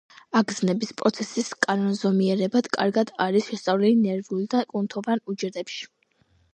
აგზნების 0.39 0.93
პროცესის 1.01 1.51
კანონზომიერებანი 1.67 2.73
კარგად 2.79 3.13
არის 3.29 3.53
შესწავლილი 3.53 4.03
ნერვულ 4.09 4.45
და 4.57 4.67
კუნთოვან 4.75 5.27
უჯრედებში. 5.33 5.91